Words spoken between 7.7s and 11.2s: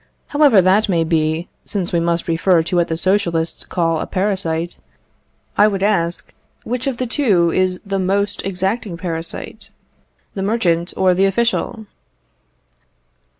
the most exacting parasite the merchant or